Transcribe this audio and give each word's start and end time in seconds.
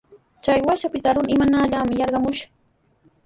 Chay 0.43 0.59
wasipita 0.67 1.09
runa 1.15 1.29
hinallanmi 1.53 1.95
yarqamushqa. 2.01 2.47